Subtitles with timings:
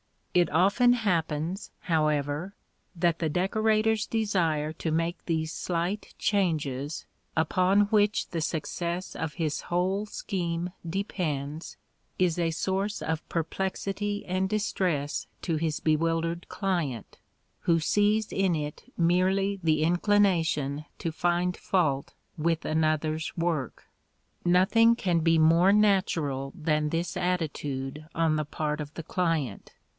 [0.33, 2.55] It often happens, however,
[2.95, 9.61] that the decorator's desire to make these slight changes, upon which the success of his
[9.63, 11.77] whole scheme depends,
[12.17, 17.19] is a source of perplexity and distress to his bewildered client,
[17.67, 23.83] who sees in it merely the inclination to find fault with another's work.
[24.45, 29.73] Nothing can be more natural than this attitude on the part of the client.